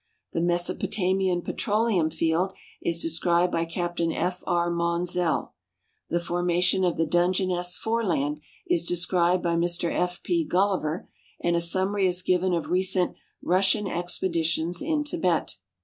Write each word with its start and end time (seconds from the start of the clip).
''The 0.33 0.39
Meso 0.41 0.73
potamian 0.75 1.43
Petroleum 1.43 2.09
Field" 2.09 2.53
is 2.91 3.03
described 3.03 3.51
by 3.51 3.65
Capt. 3.65 4.01
F. 4.01 4.43
R. 4.47 4.71
Maunsell." 4.71 5.53
The 6.09 6.19
Formation 6.19 6.83
of 6.83 6.97
the 6.97 7.05
Dungeness 7.05 7.77
Foreland" 7.77 8.41
is 8.75 8.83
described 8.87 9.43
by 9.43 9.55
Mr 9.55 9.93
F. 9.93 10.23
P. 10.23 10.43
Gulliver, 10.43 11.07
and 11.39 11.55
a 11.55 11.61
summary 11.61 12.07
is 12.07 12.23
given 12.23 12.51
of 12.55 12.71
recent" 12.71 13.13
Russian 13.43 13.85
Expeditions 13.85 14.81
in. 14.81 15.03
Tibet." 15.03 15.57